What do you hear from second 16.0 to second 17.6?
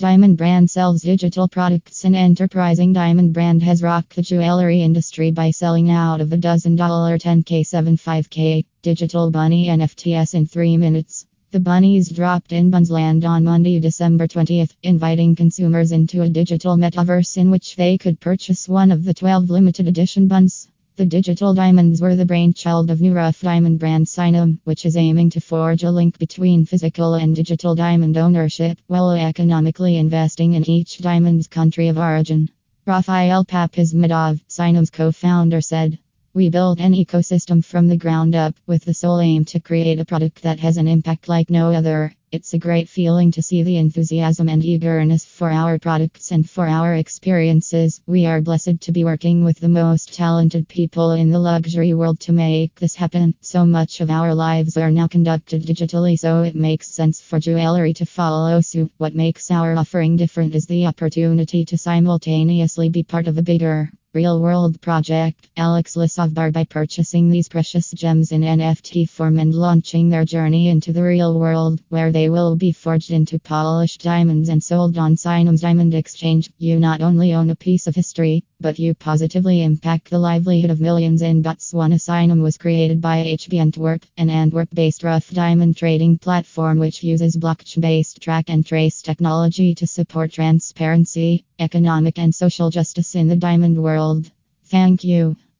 a digital metaverse in